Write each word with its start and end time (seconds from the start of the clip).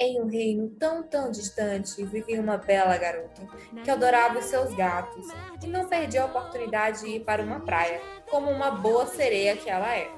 Em 0.00 0.20
um 0.20 0.26
reino 0.26 0.70
tão, 0.76 1.02
tão 1.02 1.28
distante, 1.28 2.04
vivia 2.04 2.40
uma 2.40 2.56
bela 2.56 2.96
garota 2.96 3.42
que 3.82 3.90
adorava 3.90 4.38
os 4.38 4.44
seus 4.44 4.72
gatos 4.74 5.26
e 5.60 5.66
não 5.66 5.88
perdia 5.88 6.22
a 6.22 6.26
oportunidade 6.26 7.00
de 7.00 7.16
ir 7.16 7.24
para 7.24 7.42
uma 7.42 7.60
praia, 7.64 8.00
como 8.30 8.48
uma 8.48 8.70
boa 8.70 9.06
sereia 9.06 9.56
que 9.56 9.68
ela 9.68 9.92
é. 9.96 10.08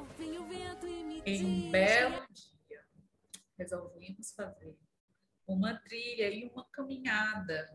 Em 1.24 1.46
um 1.46 1.71
belo 1.71 2.27
dia, 2.30 2.85
resolvemos 3.56 4.32
fazer 4.32 4.77
uma 5.47 5.74
trilha 5.74 6.28
e 6.28 6.44
uma 6.44 6.69
caminhada 6.71 7.74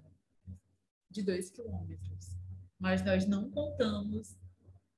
de 1.09 1.23
dois 1.23 1.49
quilômetros. 1.49 2.37
Mas 2.77 3.03
nós 3.03 3.25
não 3.25 3.49
contamos 3.49 4.37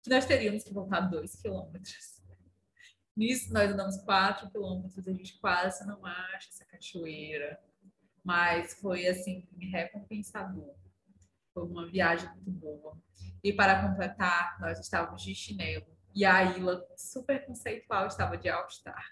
que 0.04 0.10
nós 0.10 0.26
teríamos 0.26 0.64
que 0.64 0.74
voltar 0.74 1.02
dois 1.02 1.36
quilômetros. 1.38 2.22
Nisso, 3.18 3.52
nós 3.52 3.72
andamos 3.72 3.98
quatro 4.04 4.48
quilômetros, 4.52 5.08
a 5.08 5.12
gente 5.12 5.40
quase 5.40 5.86
não 5.88 6.06
acha 6.06 6.50
essa 6.50 6.64
cachoeira, 6.66 7.60
mas 8.24 8.76
foi, 8.80 9.08
assim, 9.08 9.48
recompensador. 9.60 10.76
Foi 11.52 11.64
uma 11.64 11.90
viagem 11.90 12.30
muito 12.36 12.52
boa. 12.52 12.96
E 13.44 13.52
para 13.52 13.90
completar, 13.90 14.60
nós 14.60 14.80
estávamos 14.80 15.24
de 15.24 15.34
chinelo 15.34 15.98
e 16.14 16.26
a 16.26 16.44
Ilha, 16.44 16.80
super 16.96 17.44
conceitual, 17.46 18.06
estava 18.06 18.38
de 18.38 18.50
All-Star. 18.50 19.04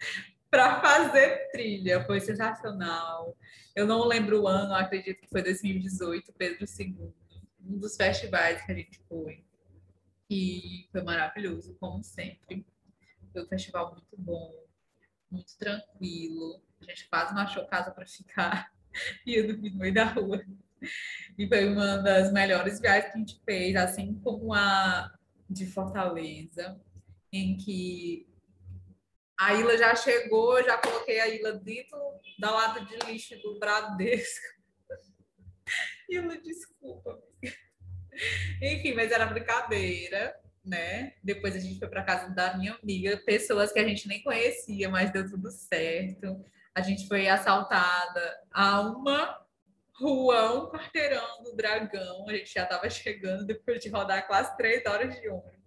para 0.50 0.80
fazer 0.80 1.50
trilha, 1.50 2.04
foi 2.04 2.20
sensacional. 2.20 3.36
Eu 3.74 3.86
não 3.86 4.06
lembro 4.06 4.42
o 4.42 4.48
ano, 4.48 4.74
acredito 4.74 5.20
que 5.20 5.28
foi 5.28 5.42
2018, 5.42 6.32
Pedro 6.34 6.66
II, 6.78 7.12
um 7.64 7.78
dos 7.78 7.96
festivais 7.96 8.64
que 8.64 8.72
a 8.72 8.74
gente 8.74 8.98
foi. 9.08 9.44
E 10.30 10.86
foi 10.92 11.02
maravilhoso, 11.02 11.74
como 11.80 12.04
sempre. 12.04 12.66
Foi 13.32 13.42
um 13.42 13.48
festival 13.48 13.92
muito 13.92 14.16
bom, 14.16 14.52
muito 15.30 15.56
tranquilo. 15.58 16.62
A 16.80 16.84
gente 16.84 17.08
quase 17.08 17.34
não 17.34 17.42
achou 17.42 17.66
casa 17.66 17.90
para 17.90 18.06
ficar. 18.06 18.72
Ia 19.26 19.46
dormir 19.46 19.70
no 19.70 19.78
meio 19.78 19.94
da 19.94 20.04
rua. 20.04 20.44
E 21.36 21.48
foi 21.48 21.68
uma 21.68 21.98
das 21.98 22.32
melhores 22.32 22.80
viagens 22.80 23.12
que 23.12 23.16
a 23.16 23.18
gente 23.18 23.40
fez, 23.44 23.76
assim 23.76 24.14
como 24.20 24.54
a 24.54 25.12
de 25.50 25.66
Fortaleza, 25.66 26.78
em 27.32 27.56
que 27.56 28.28
a 29.38 29.54
Ilha 29.54 29.78
já 29.78 29.94
chegou, 29.94 30.62
já 30.62 30.76
coloquei 30.78 31.20
a 31.20 31.28
Ilha 31.28 31.54
dentro 31.54 31.98
da 32.38 32.50
lata 32.50 32.84
de 32.84 32.96
lixo 33.06 33.36
do 33.40 33.58
Bradesco. 33.58 34.46
Ilha, 36.08 36.40
desculpa. 36.40 37.22
Enfim, 38.60 38.94
mas 38.94 39.10
era 39.10 39.26
brincadeira 39.26 40.34
né? 40.68 41.14
Depois 41.22 41.56
a 41.56 41.58
gente 41.58 41.78
foi 41.78 41.88
para 41.88 42.04
casa 42.04 42.34
da 42.34 42.56
minha 42.56 42.74
amiga, 42.74 43.16
pessoas 43.24 43.72
que 43.72 43.78
a 43.78 43.88
gente 43.88 44.06
nem 44.06 44.22
conhecia, 44.22 44.88
mas 44.88 45.10
deu 45.10 45.28
tudo 45.28 45.50
certo. 45.50 46.44
A 46.74 46.80
gente 46.80 47.08
foi 47.08 47.28
assaltada 47.28 48.40
a 48.52 48.80
uma 48.82 49.44
rua, 49.94 50.62
um 50.62 50.70
quarteirão 50.70 51.42
do 51.42 51.56
Dragão. 51.56 52.28
A 52.28 52.32
gente 52.34 52.52
já 52.52 52.62
estava 52.62 52.88
chegando 52.88 53.44
depois 53.44 53.80
de 53.80 53.88
rodar 53.88 54.26
quase 54.26 54.56
três 54.56 54.84
horas 54.86 55.18
de 55.20 55.28
ônibus. 55.28 55.58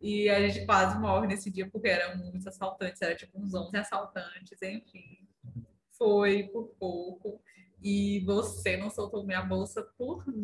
E 0.00 0.28
a 0.28 0.46
gente 0.46 0.66
quase 0.66 0.98
morre 0.98 1.26
nesse 1.26 1.50
dia 1.50 1.68
porque 1.68 1.88
eram 1.88 2.16
muitos 2.18 2.46
assaltantes, 2.46 3.00
era 3.00 3.14
tipo 3.14 3.38
uns 3.38 3.54
11 3.54 3.76
assaltantes, 3.76 4.60
enfim. 4.62 5.26
Foi 5.92 6.44
por 6.52 6.68
pouco 6.78 7.40
e 7.82 8.20
você 8.20 8.76
não 8.76 8.90
soltou 8.90 9.24
minha 9.24 9.42
bolsa 9.42 9.82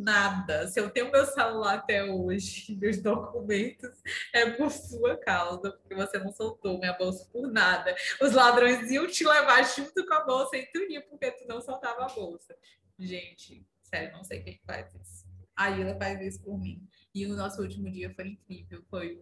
nada. 0.04 0.68
Se 0.68 0.78
eu 0.78 0.90
tenho 0.90 1.10
meu 1.10 1.24
celular 1.24 1.78
até 1.78 2.04
hoje, 2.04 2.76
meus 2.78 3.00
documentos, 3.00 3.90
é 4.32 4.50
por 4.50 4.70
sua 4.70 5.16
causa, 5.16 5.72
porque 5.72 5.94
você 5.94 6.18
não 6.18 6.30
soltou 6.30 6.78
minha 6.78 6.92
bolsa 6.92 7.28
por 7.32 7.50
nada. 7.50 7.96
Os 8.20 8.32
ladrões 8.32 8.90
iam 8.90 9.06
te 9.06 9.26
levar 9.26 9.62
junto 9.62 10.06
com 10.06 10.14
a 10.14 10.24
bolsa 10.24 10.56
e 10.56 10.66
tu 10.66 10.78
ia 10.90 11.02
porque 11.02 11.30
tu 11.32 11.46
não 11.48 11.60
soltava 11.60 12.04
a 12.04 12.08
bolsa. 12.08 12.56
Gente, 12.98 13.66
sério, 13.82 14.12
não 14.12 14.22
sei 14.22 14.42
quem 14.42 14.60
faz 14.66 14.94
isso. 14.94 15.24
A 15.56 15.70
Ila 15.70 15.96
faz 15.96 16.20
isso 16.20 16.42
por 16.42 16.58
mim. 16.58 16.86
E 17.14 17.26
o 17.26 17.34
nosso 17.34 17.62
último 17.62 17.90
dia 17.90 18.12
foi 18.14 18.28
incrível, 18.28 18.84
foi 18.90 19.20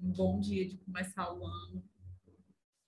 um 0.00 0.10
bom 0.12 0.40
dia 0.40 0.66
de 0.66 0.76
começar 0.78 1.32
o 1.32 1.46
ano. 1.46 1.84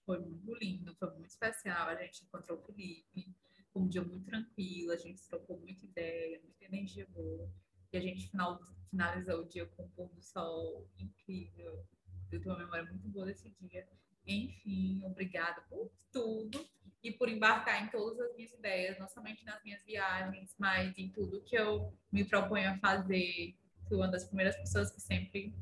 Foi 0.04 0.18
muito 0.18 0.54
lindo, 0.54 0.94
foi 0.96 1.10
muito 1.10 1.30
especial. 1.30 1.88
A 1.88 1.94
gente 1.94 2.24
encontrou 2.24 2.58
o 2.58 2.62
Felipe 2.62 3.34
foi 3.72 3.82
um 3.82 3.88
dia 3.88 4.02
muito 4.02 4.24
tranquilo, 4.24 4.92
a 4.92 4.96
gente 4.96 5.22
trocou 5.28 5.58
muita 5.58 5.84
ideia, 5.84 6.40
muita 6.42 6.64
energia 6.64 7.06
boa. 7.12 7.50
E 7.92 7.96
a 7.96 8.00
gente 8.00 8.28
final, 8.28 8.60
finalizou 8.90 9.40
o 9.40 9.48
dia 9.48 9.66
com 9.66 9.84
um 9.84 9.88
pôr 9.90 10.08
do 10.08 10.22
sol 10.22 10.88
incrível. 10.98 11.84
Eu 12.30 12.40
tenho 12.40 12.54
uma 12.54 12.64
memória 12.64 12.84
muito 12.84 13.08
boa 13.08 13.26
desse 13.26 13.50
dia. 13.60 13.88
Enfim, 14.26 15.02
obrigada 15.04 15.62
por 15.62 15.90
tudo 16.12 16.64
e 17.02 17.10
por 17.10 17.28
embarcar 17.28 17.82
em 17.82 17.90
todas 17.90 18.20
as 18.20 18.36
minhas 18.36 18.52
ideias, 18.52 18.98
não 18.98 19.08
somente 19.08 19.44
nas 19.44 19.62
minhas 19.64 19.82
viagens, 19.84 20.54
mas 20.58 20.96
em 20.98 21.08
tudo 21.08 21.42
que 21.42 21.56
eu 21.56 21.92
me 22.12 22.24
proponho 22.24 22.70
a 22.70 22.78
fazer. 22.78 23.56
Fui 23.88 23.96
uma 23.96 24.08
das 24.08 24.24
primeiras 24.24 24.56
pessoas 24.56 24.90
que 24.90 25.00
sempre 25.00 25.54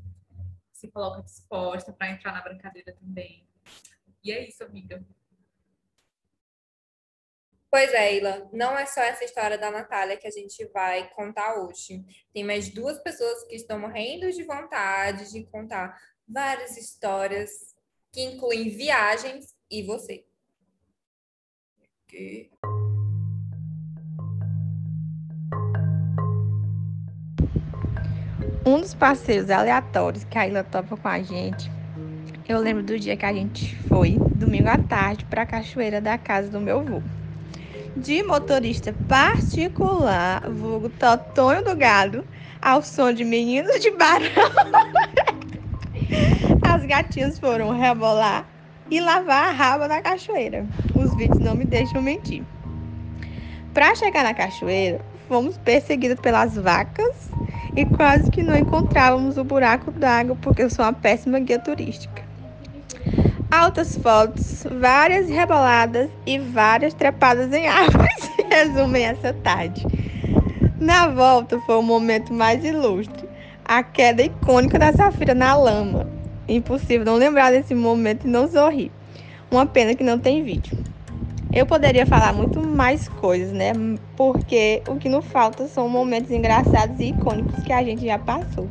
se 0.71 0.89
coloca 0.89 1.23
disposta 1.23 1.91
para 1.91 2.11
entrar 2.11 2.33
na 2.33 2.41
brincadeira 2.41 2.93
também. 2.93 3.47
E 4.23 4.31
é 4.31 4.47
isso, 4.47 4.63
amiga. 4.63 5.03
Pois 7.71 7.93
é, 7.93 8.17
Ila, 8.17 8.49
não 8.51 8.75
é 8.75 8.85
só 8.87 8.99
essa 9.01 9.23
história 9.23 9.55
da 9.55 9.69
Natália 9.69 10.17
que 10.17 10.27
a 10.27 10.31
gente 10.31 10.65
vai 10.73 11.07
contar 11.11 11.61
hoje. 11.61 12.03
Tem 12.33 12.43
mais 12.43 12.69
duas 12.69 12.97
pessoas 12.97 13.43
que 13.43 13.55
estão 13.55 13.77
morrendo 13.77 14.31
de 14.31 14.43
vontade 14.43 15.31
de 15.31 15.43
contar 15.45 15.95
várias 16.27 16.75
histórias 16.77 17.75
que 18.11 18.23
incluem 18.23 18.69
viagens 18.69 19.55
e 19.69 19.83
você. 19.83 20.25
Okay. 22.05 22.49
Um 28.65 28.81
dos 28.81 28.95
passeios 28.95 29.51
aleatórios 29.51 30.23
que 30.23 30.39
a 30.39 30.47
Ila 30.47 30.63
topa 30.63 30.97
com 30.97 31.07
a 31.07 31.21
gente, 31.21 31.69
eu 32.47 32.57
lembro 32.57 32.81
do 32.81 32.97
dia 32.97 33.15
que 33.15 33.25
a 33.25 33.33
gente 33.33 33.75
foi, 33.87 34.17
domingo 34.35 34.69
à 34.69 34.77
tarde, 34.79 35.23
para 35.25 35.43
a 35.43 35.45
cachoeira 35.45 36.01
da 36.01 36.17
casa 36.17 36.49
do 36.49 36.59
meu 36.59 36.79
avô 36.79 37.18
de 37.95 38.23
motorista 38.23 38.93
particular, 39.07 40.49
vulgo 40.49 40.89
Totonho 40.89 41.63
do 41.63 41.75
Gado, 41.75 42.25
ao 42.61 42.81
som 42.81 43.11
de 43.11 43.23
meninos 43.23 43.79
de 43.79 43.91
barão. 43.91 44.29
As 46.63 46.85
gatinhas 46.85 47.39
foram 47.39 47.71
rebolar 47.71 48.45
e 48.89 48.99
lavar 48.99 49.49
a 49.49 49.51
raba 49.51 49.87
na 49.87 50.01
cachoeira. 50.01 50.65
Os 50.95 51.15
vídeos 51.15 51.39
não 51.39 51.55
me 51.55 51.65
deixam 51.65 52.01
mentir. 52.01 52.43
Para 53.73 53.95
chegar 53.95 54.23
na 54.23 54.33
cachoeira, 54.33 54.99
fomos 55.27 55.57
perseguidos 55.57 56.19
pelas 56.19 56.55
vacas 56.55 57.29
e 57.75 57.85
quase 57.85 58.31
que 58.31 58.41
não 58.41 58.57
encontrávamos 58.57 59.37
o 59.37 59.43
buraco 59.43 59.91
d'água 59.91 60.35
porque 60.41 60.63
eu 60.63 60.69
sou 60.69 60.85
uma 60.85 60.93
péssima 60.93 61.39
guia 61.39 61.59
turística 61.59 62.28
altas 63.51 63.97
fotos, 63.97 64.65
várias 64.79 65.27
reboladas 65.27 66.09
e 66.25 66.37
várias 66.37 66.93
trepadas 66.93 67.51
em 67.51 67.67
árvores 67.67 68.31
resumem 68.49 69.05
essa 69.05 69.33
tarde. 69.33 69.85
Na 70.79 71.07
volta 71.07 71.59
foi 71.61 71.75
o 71.75 71.81
momento 71.81 72.33
mais 72.33 72.63
ilustre, 72.63 73.27
a 73.65 73.83
queda 73.83 74.23
icônica 74.23 74.77
da 74.77 74.93
Safira 74.93 75.33
na 75.33 75.55
lama. 75.55 76.07
Impossível 76.47 77.05
não 77.05 77.15
lembrar 77.15 77.51
desse 77.51 77.75
momento 77.75 78.25
e 78.25 78.29
não 78.29 78.47
sorrir. 78.47 78.91
Uma 79.51 79.65
pena 79.65 79.93
que 79.95 80.03
não 80.03 80.17
tem 80.17 80.43
vídeo. 80.43 80.77
Eu 81.51 81.65
poderia 81.65 82.05
falar 82.05 82.31
muito 82.33 82.61
mais 82.61 83.07
coisas, 83.09 83.51
né? 83.51 83.73
Porque 84.15 84.83
o 84.87 84.95
que 84.95 85.09
não 85.09 85.21
falta 85.21 85.67
são 85.67 85.89
momentos 85.89 86.31
engraçados 86.31 86.99
e 86.99 87.09
icônicos 87.09 87.63
que 87.63 87.73
a 87.73 87.83
gente 87.83 88.05
já 88.05 88.19
passou. 88.19 88.67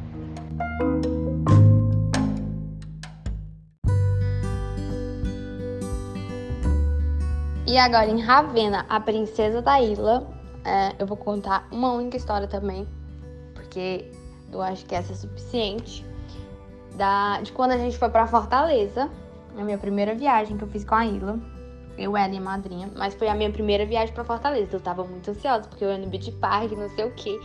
E 7.68 7.76
agora 7.76 8.06
em 8.06 8.18
Ravena, 8.18 8.86
a 8.88 8.98
princesa 8.98 9.60
da 9.60 9.78
ilha, 9.78 10.26
é, 10.64 10.94
eu 10.98 11.06
vou 11.06 11.18
contar 11.18 11.68
uma 11.70 11.92
única 11.92 12.16
história 12.16 12.48
também, 12.48 12.88
porque 13.54 14.10
eu 14.50 14.62
acho 14.62 14.86
que 14.86 14.94
essa 14.94 15.12
é 15.12 15.14
suficiente. 15.14 16.02
Da, 16.96 17.42
de 17.42 17.52
quando 17.52 17.72
a 17.72 17.76
gente 17.76 17.98
foi 17.98 18.08
para 18.08 18.26
Fortaleza, 18.26 19.10
a 19.54 19.62
minha 19.62 19.76
primeira 19.76 20.14
viagem 20.14 20.56
que 20.56 20.64
eu 20.64 20.68
fiz 20.68 20.82
com 20.82 20.94
a 20.94 21.04
Ilha. 21.04 21.38
Eu 21.98 22.16
era 22.16 22.26
minha 22.26 22.40
madrinha, 22.40 22.88
mas 22.96 23.12
foi 23.12 23.28
a 23.28 23.34
minha 23.34 23.50
primeira 23.50 23.84
viagem 23.84 24.14
para 24.14 24.24
Fortaleza. 24.24 24.74
Eu 24.74 24.80
tava 24.80 25.04
muito 25.04 25.30
ansiosa, 25.30 25.68
porque 25.68 25.84
eu 25.84 25.90
ia 25.90 25.98
no 25.98 26.06
Beach 26.06 26.32
Park, 26.40 26.72
não 26.72 26.88
sei 26.88 27.04
o 27.04 27.10
quê. 27.10 27.38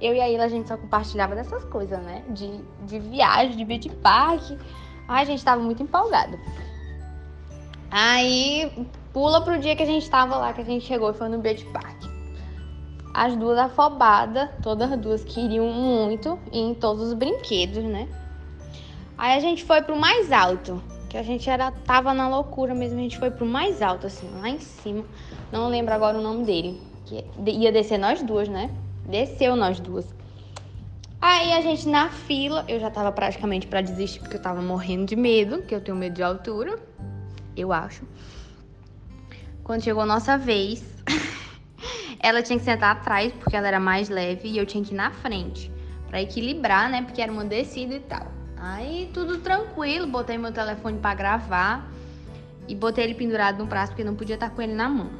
Eu 0.00 0.12
e 0.12 0.20
a 0.20 0.28
Ilha, 0.28 0.42
a 0.42 0.48
gente 0.48 0.66
só 0.66 0.76
compartilhava 0.76 1.36
dessas 1.36 1.62
coisas, 1.66 2.02
né? 2.02 2.24
De, 2.30 2.64
de 2.84 2.98
viagem, 2.98 3.56
de 3.56 3.64
Beach 3.64 3.88
Park. 4.02 4.58
Ai, 5.06 5.22
a 5.22 5.24
gente 5.24 5.44
tava 5.44 5.62
muito 5.62 5.84
empolgada. 5.84 6.36
Aí 7.92 8.70
Pula 9.12 9.40
pro 9.40 9.58
dia 9.58 9.74
que 9.74 9.82
a 9.82 9.86
gente 9.86 10.08
tava 10.08 10.36
lá, 10.36 10.52
que 10.52 10.60
a 10.60 10.64
gente 10.64 10.84
chegou 10.84 11.10
e 11.10 11.14
foi 11.14 11.28
no 11.28 11.38
Beach 11.38 11.64
Park. 11.66 12.04
As 13.14 13.34
duas 13.36 13.58
afobadas, 13.58 14.48
todas 14.62 14.92
as 14.92 14.98
duas 14.98 15.24
queriam 15.24 15.66
muito 15.72 16.38
ir 16.52 16.60
em 16.60 16.74
todos 16.74 17.08
os 17.08 17.14
brinquedos, 17.14 17.82
né? 17.82 18.08
Aí 19.16 19.36
a 19.36 19.40
gente 19.40 19.64
foi 19.64 19.82
pro 19.82 19.96
mais 19.96 20.30
alto. 20.30 20.80
Que 21.08 21.16
a 21.16 21.22
gente 21.22 21.48
era, 21.48 21.72
tava 21.72 22.12
na 22.12 22.28
loucura 22.28 22.74
mesmo. 22.74 22.98
A 22.98 23.02
gente 23.02 23.18
foi 23.18 23.30
pro 23.30 23.46
mais 23.46 23.82
alto, 23.82 24.06
assim, 24.06 24.28
lá 24.38 24.48
em 24.48 24.60
cima. 24.60 25.04
Não 25.50 25.68
lembro 25.68 25.92
agora 25.94 26.18
o 26.18 26.22
nome 26.22 26.44
dele. 26.44 26.80
Que 27.06 27.24
ia 27.46 27.72
descer 27.72 27.98
nós 27.98 28.22
duas, 28.22 28.48
né? 28.48 28.70
Desceu 29.06 29.56
nós 29.56 29.80
duas. 29.80 30.06
Aí 31.20 31.52
a 31.52 31.60
gente 31.60 31.88
na 31.88 32.10
fila, 32.10 32.64
eu 32.68 32.78
já 32.78 32.90
tava 32.90 33.10
praticamente 33.10 33.66
para 33.66 33.80
desistir 33.80 34.20
porque 34.20 34.36
eu 34.36 34.42
tava 34.42 34.62
morrendo 34.62 35.06
de 35.06 35.16
medo, 35.16 35.62
que 35.62 35.74
eu 35.74 35.80
tenho 35.80 35.96
medo 35.96 36.14
de 36.14 36.22
altura, 36.22 36.78
eu 37.56 37.72
acho. 37.72 38.04
Quando 39.68 39.84
chegou 39.84 40.02
a 40.02 40.06
nossa 40.06 40.38
vez, 40.38 40.82
ela 42.20 42.42
tinha 42.42 42.58
que 42.58 42.64
sentar 42.64 42.96
atrás 42.96 43.30
porque 43.34 43.54
ela 43.54 43.68
era 43.68 43.78
mais 43.78 44.08
leve 44.08 44.48
e 44.48 44.56
eu 44.56 44.64
tinha 44.64 44.82
que 44.82 44.94
ir 44.94 44.96
na 44.96 45.10
frente 45.10 45.70
para 46.08 46.22
equilibrar, 46.22 46.88
né? 46.88 47.02
Porque 47.02 47.20
era 47.20 47.30
uma 47.30 47.44
descida 47.44 47.96
e 47.96 48.00
tal. 48.00 48.32
Aí 48.56 49.10
tudo 49.12 49.36
tranquilo, 49.40 50.06
botei 50.06 50.38
meu 50.38 50.52
telefone 50.52 50.98
para 50.98 51.14
gravar 51.14 51.86
e 52.66 52.74
botei 52.74 53.04
ele 53.04 53.14
pendurado 53.14 53.58
no 53.58 53.66
braço 53.66 53.92
porque 53.92 54.02
não 54.02 54.14
podia 54.14 54.36
estar 54.36 54.48
com 54.48 54.62
ele 54.62 54.72
na 54.72 54.88
mão. 54.88 55.10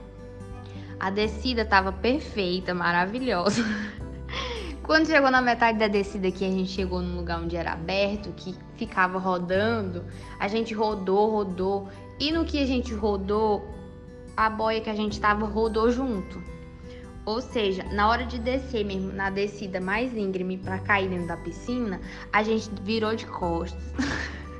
A 0.98 1.10
descida 1.10 1.66
tava 1.66 1.92
perfeita, 1.92 2.72
maravilhosa. 2.72 3.62
Quando 4.82 5.08
chegou 5.08 5.30
na 5.30 5.42
metade 5.42 5.78
da 5.78 5.88
descida 5.88 6.30
que 6.30 6.46
a 6.46 6.50
gente 6.50 6.70
chegou 6.70 7.02
num 7.02 7.18
lugar 7.18 7.38
onde 7.38 7.54
era 7.54 7.72
aberto, 7.72 8.32
que 8.32 8.54
ficava 8.76 9.18
rodando, 9.18 10.06
a 10.40 10.48
gente 10.48 10.72
rodou, 10.72 11.32
rodou. 11.32 11.88
E 12.18 12.32
no 12.32 12.46
que 12.46 12.62
a 12.62 12.66
gente 12.66 12.94
rodou, 12.94 13.76
a 14.38 14.48
boia 14.48 14.80
que 14.80 14.88
a 14.88 14.94
gente 14.94 15.20
tava 15.20 15.46
rodou 15.46 15.90
junto. 15.90 16.40
Ou 17.26 17.42
seja, 17.42 17.82
na 17.92 18.08
hora 18.08 18.24
de 18.24 18.38
descer 18.38 18.84
mesmo, 18.84 19.12
na 19.12 19.30
descida 19.30 19.80
mais 19.80 20.16
íngreme 20.16 20.56
para 20.56 20.78
cair 20.78 21.10
dentro 21.10 21.26
da 21.26 21.36
piscina, 21.36 22.00
a 22.32 22.44
gente 22.44 22.70
virou 22.82 23.16
de 23.16 23.26
costas. 23.26 23.82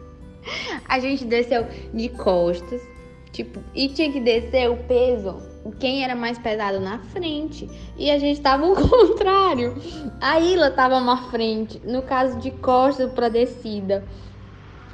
a 0.86 0.98
gente 0.98 1.24
desceu 1.24 1.64
de 1.94 2.08
costas, 2.08 2.82
tipo, 3.30 3.62
e 3.72 3.88
tinha 3.88 4.10
que 4.10 4.18
descer 4.18 4.68
o 4.68 4.76
peso 4.78 5.40
quem 5.78 6.02
era 6.02 6.14
mais 6.14 6.38
pesado 6.38 6.80
na 6.80 6.98
frente. 6.98 7.70
E 7.96 8.10
a 8.10 8.18
gente 8.18 8.40
tava 8.40 8.66
o 8.66 8.74
contrário. 8.88 9.76
A 10.20 10.40
Ilha 10.40 10.70
tava 10.72 10.98
na 11.00 11.30
frente, 11.30 11.80
no 11.84 12.02
caso 12.02 12.38
de 12.40 12.50
costas 12.50 13.12
para 13.12 13.28
descida. 13.28 14.04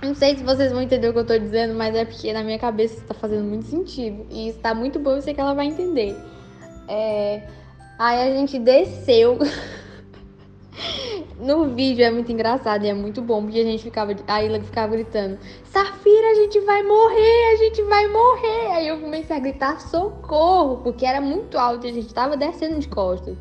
Não 0.05 0.15
sei 0.15 0.37
se 0.37 0.45
vocês 0.45 0.71
vão 0.71 0.83
entender 0.83 1.09
o 1.09 1.15
que 1.15 1.19
eu 1.21 1.27
tô 1.27 1.39
dizendo, 1.39 1.75
mas 1.75 1.95
é 1.95 2.05
porque 2.05 2.31
na 2.31 2.43
minha 2.43 2.59
cabeça 2.59 3.01
está 3.01 3.15
fazendo 3.15 3.45
muito 3.45 3.65
sentido. 3.65 4.27
E 4.31 4.51
está 4.51 4.75
muito 4.75 4.99
bom, 4.99 5.13
eu 5.13 5.23
sei 5.23 5.33
que 5.33 5.41
ela 5.41 5.55
vai 5.55 5.67
entender. 5.67 6.15
É... 6.87 7.49
Aí 7.99 8.31
a 8.31 8.37
gente 8.37 8.59
desceu. 8.59 9.39
No 11.39 11.73
vídeo 11.73 12.05
é 12.05 12.11
muito 12.11 12.33
engraçado 12.33 12.85
e 12.85 12.89
é 12.89 12.95
muito 12.95 13.23
bom, 13.23 13.43
porque 13.43 13.61
a 13.61 13.65
gente 13.65 13.83
ficava, 13.85 14.15
a 14.27 14.43
Ilha 14.43 14.61
ficava 14.61 14.93
gritando: 14.93 15.39
Safira, 15.65 16.31
a 16.31 16.35
gente 16.35 16.59
vai 16.61 16.83
morrer, 16.83 17.53
a 17.53 17.57
gente 17.57 17.83
vai 17.83 18.09
morrer. 18.09 18.67
Aí 18.73 18.89
eu 18.89 18.99
comecei 18.99 19.37
a 19.37 19.39
gritar 19.39 19.81
socorro, 19.81 20.79
porque 20.79 21.07
era 21.07 21.21
muito 21.21 21.57
alto 21.57 21.87
e 21.87 21.91
a 21.91 21.93
gente 21.93 22.13
tava 22.13 22.37
descendo 22.37 22.81
de 22.81 22.89
costas. 22.89 23.37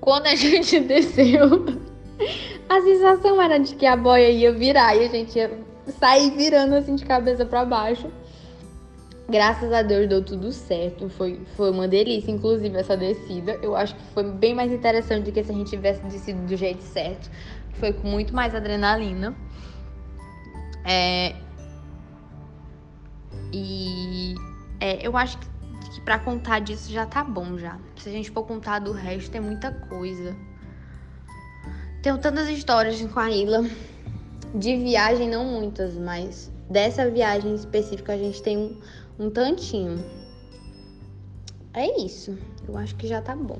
Quando 0.00 0.26
a 0.26 0.34
gente 0.36 0.78
desceu, 0.78 1.66
a 2.68 2.80
sensação 2.80 3.40
era 3.40 3.58
de 3.58 3.74
que 3.74 3.86
a 3.86 3.96
boia 3.96 4.30
ia 4.30 4.52
virar 4.52 4.96
e 4.96 5.04
a 5.04 5.08
gente 5.08 5.38
ia 5.38 5.58
sair 5.98 6.30
virando 6.30 6.74
assim 6.74 6.94
de 6.94 7.04
cabeça 7.04 7.46
para 7.46 7.64
baixo. 7.64 8.10
Graças 9.28 9.70
a 9.72 9.82
Deus 9.82 10.08
deu 10.08 10.24
tudo 10.24 10.50
certo. 10.52 11.08
Foi, 11.10 11.40
foi 11.54 11.70
uma 11.70 11.86
delícia, 11.86 12.30
inclusive, 12.30 12.74
essa 12.78 12.96
descida. 12.96 13.58
Eu 13.62 13.76
acho 13.76 13.94
que 13.94 14.02
foi 14.14 14.24
bem 14.24 14.54
mais 14.54 14.72
interessante 14.72 15.26
do 15.26 15.32
que 15.32 15.44
se 15.44 15.52
a 15.52 15.54
gente 15.54 15.68
tivesse 15.68 16.02
descido 16.04 16.40
do 16.46 16.56
jeito 16.56 16.82
certo. 16.82 17.30
Foi 17.74 17.92
com 17.92 18.08
muito 18.08 18.34
mais 18.34 18.54
adrenalina. 18.54 19.36
É... 20.84 21.34
E 23.52 24.34
é, 24.80 25.06
eu 25.06 25.14
acho 25.16 25.38
que, 25.38 25.46
que 25.94 26.00
para 26.00 26.18
contar 26.18 26.60
disso 26.60 26.90
já 26.90 27.04
tá 27.04 27.22
bom 27.22 27.58
já. 27.58 27.78
Se 27.96 28.08
a 28.08 28.12
gente 28.12 28.30
for 28.30 28.44
contar 28.44 28.78
do 28.78 28.92
resto, 28.92 29.30
tem 29.30 29.42
muita 29.42 29.70
coisa. 29.70 30.34
Tenho 32.02 32.18
tantas 32.18 32.48
histórias 32.48 33.00
com 33.00 33.20
a 33.20 33.30
Ilha. 33.30 33.62
De 34.54 34.76
viagem, 34.76 35.28
não 35.28 35.44
muitas, 35.44 35.94
mas 35.94 36.50
dessa 36.70 37.10
viagem 37.10 37.54
específica 37.54 38.14
a 38.14 38.16
gente 38.16 38.42
tem 38.42 38.56
um 38.56 38.76
um 39.18 39.28
tantinho. 39.28 40.04
É 41.74 42.00
isso. 42.00 42.38
Eu 42.66 42.76
acho 42.76 42.94
que 42.96 43.06
já 43.06 43.20
tá 43.20 43.34
bom. 43.34 43.58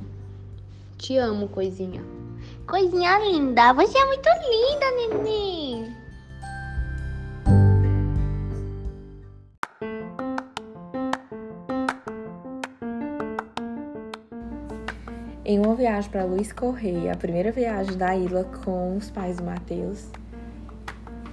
Te 0.97 1.17
amo, 1.17 1.49
coisinha. 1.49 2.03
Coisinha 2.67 3.19
linda. 3.19 3.73
Você 3.73 3.99
é 3.99 4.07
muito 4.07 4.29
linda, 4.29 4.91
neném. 4.93 5.88
Em 15.51 15.59
uma 15.59 15.75
viagem 15.75 16.11
para 16.11 16.25
Luiz 16.25 16.53
Correia, 16.53 17.15
a 17.15 17.17
primeira 17.17 17.51
viagem 17.51 17.97
da 17.97 18.15
Ilha 18.15 18.45
com 18.45 18.99
os 18.99 19.11
pais 19.11 19.39
do 19.39 19.45
Matheus, 19.45 20.11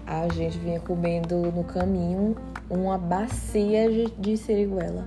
a 0.07 0.25
gente 0.29 0.57
vinha 0.57 0.79
comendo 0.79 1.51
no 1.51 1.65
caminho 1.65 2.33
uma 2.69 2.97
bacia 2.97 3.91
de, 3.91 4.09
de 4.11 4.37
siriguela. 4.37 5.05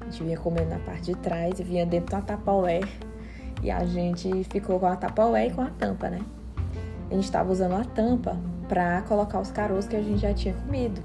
A 0.00 0.06
gente 0.06 0.24
vinha 0.24 0.36
comendo 0.36 0.70
na 0.70 0.80
parte 0.80 1.14
de 1.14 1.14
trás 1.18 1.60
e 1.60 1.62
vinha 1.62 1.86
dentro 1.86 2.16
da 2.16 2.20
tapaué. 2.20 2.80
E 3.62 3.70
a 3.70 3.84
gente 3.84 4.42
ficou 4.50 4.80
com 4.80 4.86
a 4.86 4.96
tapaué 4.96 5.46
e 5.46 5.52
com 5.52 5.60
a 5.60 5.70
tampa, 5.70 6.10
né? 6.10 6.18
A 7.12 7.14
gente 7.14 7.22
estava 7.22 7.52
usando 7.52 7.76
a 7.76 7.84
tampa 7.84 8.36
para 8.66 9.02
colocar 9.02 9.38
os 9.38 9.52
caroços 9.52 9.86
que 9.86 9.94
a 9.94 10.02
gente 10.02 10.18
já 10.18 10.34
tinha 10.34 10.54
comido. 10.54 11.00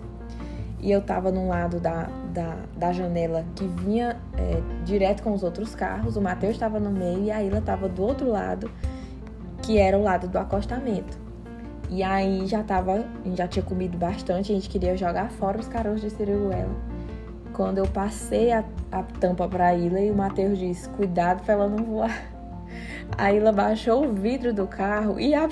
E 0.79 0.91
eu 0.91 1.00
estava 1.00 1.31
no 1.31 1.47
lado 1.47 1.79
da, 1.79 2.07
da, 2.31 2.56
da, 2.75 2.94
janela 2.94 3.44
que 3.56 3.68
vinha 3.68 4.18
é, 4.38 4.62
direto 4.85 5.24
com 5.24 5.33
os 5.33 5.44
outros 5.44 5.74
carros, 5.74 6.15
o 6.15 6.21
Matheus 6.21 6.53
estava 6.53 6.79
no 6.79 6.91
meio 6.91 7.24
e 7.24 7.31
a 7.31 7.41
Ilha 7.41 7.57
estava 7.57 7.89
do 7.89 8.03
outro 8.03 8.29
lado, 8.29 8.69
que 9.63 9.79
era 9.79 9.97
o 9.97 10.03
lado 10.03 10.27
do 10.27 10.38
acostamento. 10.38 11.18
E 11.89 12.03
aí 12.03 12.45
já 12.45 12.62
tava, 12.63 13.06
a 13.25 13.35
já 13.35 13.47
tinha 13.47 13.63
comido 13.63 13.97
bastante, 13.97 14.51
a 14.51 14.56
gente 14.56 14.69
queria 14.69 14.95
jogar 14.95 15.31
fora 15.31 15.59
os 15.59 15.68
caroços 15.68 16.01
de 16.01 16.09
siriguela. 16.12 16.75
Quando 17.53 17.80
eu 17.80 17.88
passei 17.88 18.51
a, 18.51 18.63
a 18.91 19.01
tampa 19.01 19.47
pra 19.47 19.73
Ilha 19.73 20.00
e 20.00 20.12
o 20.12 20.15
Matheus 20.15 20.59
disse, 20.59 20.88
cuidado 20.89 21.44
pra 21.44 21.53
ela 21.53 21.68
não 21.68 21.83
voar. 21.83 22.38
A 23.18 23.31
Ilha 23.31 23.51
baixou 23.53 24.06
o 24.06 24.13
vidro 24.13 24.53
do 24.53 24.68
carro 24.68 25.18
e 25.19 25.33
a... 25.33 25.50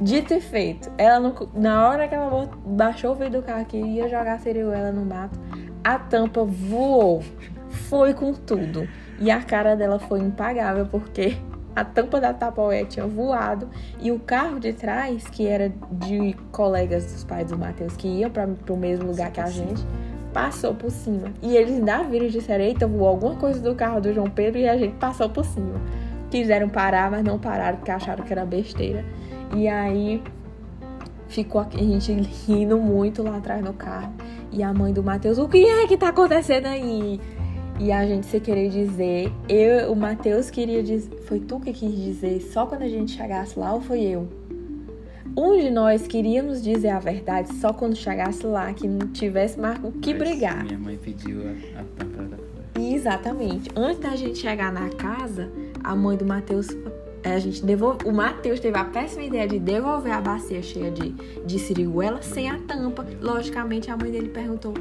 Dito 0.00 0.32
e 0.32 0.40
feito, 0.40 0.90
ela 0.96 1.20
não, 1.20 1.34
na 1.54 1.86
hora 1.86 2.08
que 2.08 2.14
ela 2.14 2.48
baixou 2.64 3.12
o 3.12 3.14
vidro 3.14 3.42
do 3.42 3.46
carro 3.46 3.66
que 3.66 3.76
ia 3.76 4.04
jogar 4.04 4.32
a 4.32 4.38
siriguela 4.38 4.90
no 4.90 5.04
mato, 5.04 5.38
a 5.84 5.98
tampa 5.98 6.42
voou, 6.42 7.22
foi 7.68 8.14
com 8.14 8.32
tudo. 8.32 8.88
E 9.18 9.30
a 9.30 9.42
cara 9.42 9.76
dela 9.76 9.98
foi 9.98 10.20
impagável, 10.20 10.86
porque 10.86 11.36
a 11.76 11.84
tampa 11.84 12.18
da 12.18 12.32
Tapoé 12.32 12.84
tinha 12.86 13.06
voado 13.06 13.68
e 14.00 14.10
o 14.10 14.18
carro 14.18 14.58
de 14.58 14.72
trás, 14.72 15.24
que 15.28 15.46
era 15.46 15.70
de 15.92 16.34
colegas 16.50 17.04
dos 17.04 17.24
pais 17.24 17.48
do 17.48 17.58
Matheus 17.58 17.94
que 17.94 18.08
iam 18.08 18.30
para 18.30 18.48
o 18.70 18.76
mesmo 18.76 19.06
lugar 19.06 19.30
que 19.30 19.40
a 19.40 19.50
gente, 19.50 19.84
passou 20.32 20.74
por 20.74 20.90
cima. 20.90 21.32
E 21.42 21.56
eles 21.56 21.74
ainda 21.74 22.02
viram 22.04 22.24
e 22.24 22.30
disseram: 22.30 22.64
Eita, 22.64 22.86
voou 22.86 23.08
alguma 23.08 23.36
coisa 23.36 23.60
do 23.60 23.74
carro 23.74 24.00
do 24.00 24.14
João 24.14 24.30
Pedro 24.30 24.60
e 24.60 24.68
a 24.68 24.78
gente 24.78 24.96
passou 24.96 25.28
por 25.28 25.44
cima. 25.44 25.80
Quiseram 26.30 26.68
parar, 26.68 27.10
mas 27.10 27.22
não 27.22 27.38
pararam 27.38 27.76
porque 27.76 27.90
acharam 27.90 28.24
que 28.24 28.32
era 28.32 28.46
besteira. 28.46 29.04
E 29.56 29.68
aí 29.68 30.22
ficou 31.28 31.60
a 31.60 31.68
gente 31.70 32.12
rindo 32.12 32.78
muito 32.78 33.22
lá 33.22 33.36
atrás 33.36 33.62
no 33.62 33.72
carro. 33.72 34.12
E 34.52 34.62
a 34.62 34.72
mãe 34.72 34.92
do 34.92 35.02
Matheus: 35.02 35.38
O 35.38 35.48
que 35.48 35.64
é 35.64 35.86
que 35.86 35.96
tá 35.96 36.08
acontecendo 36.08 36.66
aí? 36.66 37.20
E 37.78 37.90
a 37.92 38.06
gente 38.06 38.26
se 38.26 38.38
querer 38.38 38.68
dizer, 38.68 39.32
eu, 39.48 39.90
o 39.90 39.96
Matheus 39.96 40.50
queria 40.50 40.82
dizer, 40.82 41.16
foi 41.22 41.40
tu 41.40 41.58
que 41.58 41.72
quis 41.72 41.96
dizer 41.96 42.38
só 42.42 42.66
quando 42.66 42.82
a 42.82 42.88
gente 42.88 43.12
chegasse 43.12 43.58
lá 43.58 43.72
ou 43.72 43.80
foi 43.80 44.02
eu? 44.02 44.28
Um 45.34 45.58
de 45.58 45.70
nós 45.70 46.06
queríamos 46.06 46.62
dizer 46.62 46.90
a 46.90 46.98
verdade 46.98 47.54
só 47.54 47.72
quando 47.72 47.96
chegasse 47.96 48.44
lá, 48.44 48.70
que 48.74 48.86
não 48.86 49.08
tivesse 49.08 49.58
mais 49.58 49.82
o 49.82 49.92
que 49.92 50.12
brigar. 50.12 50.62
Minha 50.62 50.78
mãe 50.78 50.98
pediu 50.98 51.40
a, 51.48 51.80
a 51.80 51.84
tampa 51.96 52.22
da 52.24 52.36
Exatamente. 52.78 53.70
Antes 53.74 53.98
da 53.98 54.14
gente 54.14 54.38
chegar 54.38 54.70
na 54.72 54.90
casa, 54.90 55.50
a 55.82 55.96
mãe 55.96 56.16
do 56.16 56.26
Matheus 56.26 56.68
a 57.24 57.38
gente 57.38 57.64
devolve, 57.64 58.08
o 58.08 58.12
Matheus 58.12 58.60
teve 58.60 58.78
a 58.78 58.84
péssima 58.84 59.24
ideia 59.24 59.46
de 59.46 59.58
devolver 59.58 60.12
a 60.12 60.20
bacia 60.20 60.62
cheia 60.62 60.90
de, 60.90 61.10
de 61.44 61.58
siriguela 61.58 62.22
sem 62.22 62.50
a 62.50 62.58
tampa. 62.58 63.06
Logicamente, 63.20 63.90
a 63.90 63.96
mãe 63.96 64.10
dele 64.10 64.28
perguntou: 64.28 64.72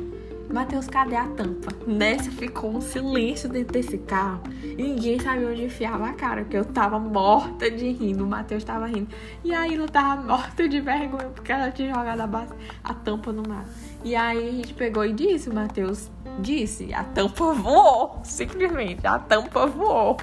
Matheus, 0.51 0.87
cadê 0.87 1.15
a 1.15 1.27
tampa? 1.27 1.69
Nessa 1.85 2.31
ficou 2.31 2.71
um 2.71 2.81
silêncio 2.81 3.47
dentro 3.47 3.73
desse 3.73 3.99
carro. 3.99 4.41
Ninguém 4.63 5.19
sabia 5.19 5.47
onde 5.47 5.65
enfiava 5.65 6.07
a 6.07 6.13
cara, 6.13 6.41
porque 6.41 6.57
eu 6.57 6.65
tava 6.65 6.97
morta 6.97 7.69
de 7.69 7.91
rindo. 7.91 8.23
O 8.23 8.27
Matheus 8.27 8.63
tava 8.63 8.87
rindo. 8.87 9.09
E 9.43 9.53
a 9.53 9.67
Ilha 9.67 9.87
tava 9.87 10.21
morta 10.23 10.67
de 10.67 10.81
vergonha, 10.81 11.29
porque 11.35 11.51
ela 11.51 11.69
tinha 11.69 11.93
jogado 11.93 12.21
a, 12.21 12.27
base, 12.27 12.53
a 12.83 12.93
tampa 12.95 13.31
no 13.31 13.47
mar. 13.47 13.65
E 14.03 14.15
aí 14.15 14.49
a 14.49 14.51
gente 14.51 14.73
pegou 14.73 15.05
e 15.05 15.13
disse, 15.13 15.51
Matheus 15.51 16.09
disse, 16.39 16.93
a 16.95 17.03
tampa 17.03 17.53
voou. 17.53 18.19
Simplesmente, 18.23 19.05
a 19.05 19.19
tampa 19.19 19.67
voou. 19.67 20.17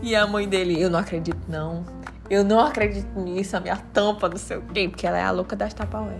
E 0.00 0.14
a 0.14 0.26
mãe 0.26 0.48
dele, 0.48 0.80
eu 0.80 0.90
não 0.90 0.98
acredito 0.98 1.40
não. 1.48 1.84
Eu 2.28 2.42
não 2.42 2.60
acredito 2.60 3.18
nisso, 3.18 3.56
a 3.56 3.60
minha 3.60 3.76
tampa, 3.76 4.28
não 4.28 4.36
sei 4.36 4.56
o 4.56 4.62
quê, 4.62 4.88
porque 4.88 5.06
ela 5.06 5.18
é 5.18 5.22
a 5.22 5.30
louca 5.30 5.54
das 5.54 5.72
tapaué. 5.72 6.18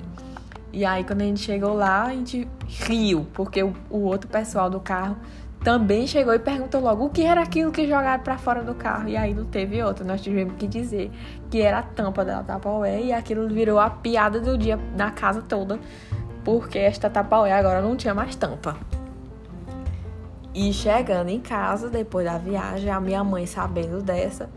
E 0.72 0.84
aí, 0.84 1.02
quando 1.04 1.22
a 1.22 1.24
gente 1.24 1.40
chegou 1.40 1.74
lá, 1.74 2.04
a 2.04 2.10
gente 2.10 2.46
riu, 2.66 3.26
porque 3.32 3.62
o, 3.62 3.74
o 3.90 4.02
outro 4.02 4.28
pessoal 4.28 4.68
do 4.68 4.78
carro 4.78 5.16
também 5.66 6.06
chegou 6.06 6.32
e 6.32 6.38
perguntou 6.38 6.80
logo 6.80 7.06
o 7.06 7.10
que 7.10 7.22
era 7.22 7.42
aquilo 7.42 7.72
que 7.72 7.88
jogaram 7.88 8.22
para 8.22 8.38
fora 8.38 8.62
do 8.62 8.74
carro. 8.74 9.08
E 9.08 9.16
aí 9.16 9.34
não 9.34 9.44
teve 9.44 9.82
outro. 9.82 10.04
Nós 10.04 10.20
tivemos 10.20 10.54
que 10.56 10.68
dizer 10.68 11.10
que 11.50 11.60
era 11.60 11.78
a 11.78 11.82
tampa 11.82 12.24
da 12.24 12.42
Tapaué 12.42 13.00
e 13.00 13.12
aquilo 13.12 13.48
virou 13.48 13.80
a 13.80 13.90
piada 13.90 14.38
do 14.38 14.56
dia 14.56 14.78
na 14.96 15.10
casa 15.10 15.42
toda, 15.42 15.80
porque 16.44 16.78
esta 16.78 17.10
Tapaué 17.10 17.52
agora 17.52 17.82
não 17.82 17.96
tinha 17.96 18.14
mais 18.14 18.36
tampa. 18.36 18.76
E 20.58 20.72
chegando 20.72 21.28
em 21.28 21.38
casa, 21.38 21.90
depois 21.90 22.24
da 22.24 22.38
viagem, 22.38 22.88
a 22.88 22.98
minha 22.98 23.22
mãe 23.22 23.44
sabendo 23.44 24.00
dessa, 24.00 24.48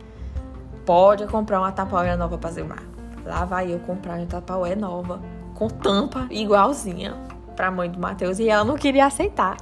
pode 0.86 1.28
comprar 1.28 1.60
uma 1.60 1.74
Tapaué 1.74 2.16
nova 2.16 2.38
para 2.38 2.52
Zilmar. 2.52 2.82
Lá 3.26 3.44
vai 3.44 3.74
eu 3.74 3.80
comprar 3.80 4.18
uma 4.18 4.26
Tapaué 4.26 4.78
nova, 4.78 5.20
com 5.56 5.68
tampa 5.68 6.26
igualzinha 6.32 7.18
pra 7.54 7.70
mãe 7.70 7.92
do 7.92 8.00
Matheus. 8.00 8.40
E 8.40 8.48
ela 8.48 8.64
não 8.64 8.76
queria 8.78 9.08
aceitar. 9.08 9.58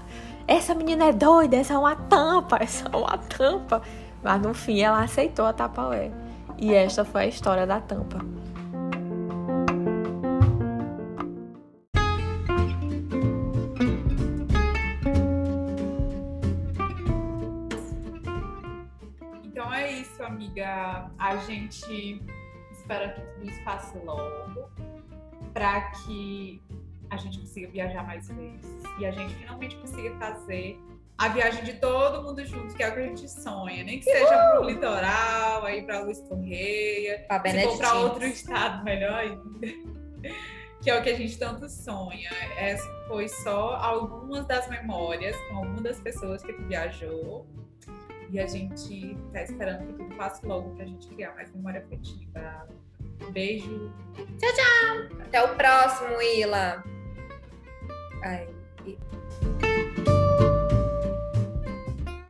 Essa 0.48 0.76
menina 0.76 1.06
é 1.06 1.12
doida, 1.12 1.56
essa 1.56 1.74
é 1.74 1.78
uma 1.80 1.96
tampa, 1.96 2.58
essa 2.62 2.88
é 2.88 2.96
uma 2.96 3.18
tampa. 3.18 3.82
Mas 4.22 4.40
no 4.40 4.54
fim 4.54 4.80
ela 4.80 5.02
aceitou 5.02 5.48
a 5.48 5.54
Tapaué. 5.54 6.12
E 6.56 6.72
esta 6.72 7.04
foi 7.04 7.24
a 7.24 7.28
história 7.28 7.66
da 7.66 7.82
tampa. 7.82 8.24
É 19.82 19.92
isso, 19.92 20.24
amiga. 20.24 21.10
A 21.18 21.38
gente 21.38 22.22
espera 22.72 23.10
que 23.10 23.22
tudo 23.22 23.50
isso 23.50 23.64
passe 23.64 23.98
logo 24.00 24.70
para 25.54 25.82
que 25.92 26.62
a 27.10 27.18
gente 27.18 27.40
consiga 27.40 27.70
viajar 27.70 28.04
mais 28.06 28.28
vezes 28.28 28.84
e 29.00 29.06
a 29.06 29.12
gente 29.12 29.34
finalmente 29.36 29.76
consiga 29.78 30.16
fazer 30.18 30.80
a 31.18 31.30
viagem 31.30 31.64
de 31.64 31.74
todo 31.74 32.22
mundo 32.22 32.46
junto, 32.46 32.76
que 32.76 32.84
é 32.84 32.90
o 32.90 32.94
que 32.94 33.00
a 33.00 33.04
gente 33.04 33.28
sonha, 33.30 33.84
nem 33.84 34.00
que 34.00 34.06
seja 34.06 34.28
para 34.28 34.62
o 34.62 34.66
litoral, 34.66 35.66
aí 35.66 35.82
para 35.82 36.02
Luiz 36.02 36.20
Correia, 36.22 37.26
se 37.46 37.64
for 37.64 37.78
para 37.78 37.94
outro 37.96 38.24
estado, 38.26 38.84
melhor 38.84 39.14
ainda. 39.14 39.42
Que 40.80 40.92
é 40.92 41.00
o 41.00 41.02
que 41.02 41.10
a 41.10 41.16
gente 41.16 41.38
tanto 41.40 41.68
sonha. 41.68 42.30
Essa 42.56 42.88
foi 43.08 43.28
só 43.28 43.76
algumas 43.78 44.46
das 44.46 44.70
memórias 44.70 45.36
com 45.50 45.58
algumas 45.58 45.82
das 45.82 46.00
pessoas 46.00 46.44
que 46.44 46.54
viajou. 46.54 47.48
E 48.30 48.40
a 48.40 48.48
gente 48.48 49.16
tá 49.32 49.44
esperando 49.44 49.88
que 49.88 49.94
tudo 49.94 50.16
passe 50.16 50.46
logo 50.46 50.76
pra 50.76 50.86
gente 50.86 51.08
criar 51.08 51.34
mais 51.36 51.52
memória 51.54 51.80
afetiva. 51.82 52.68
Beijo. 53.32 53.92
Até 55.22 55.44
o 55.44 55.56
próximo, 55.56 56.22
Ila. 56.22 56.84
Ai, 58.24 58.48
e- 58.86 58.98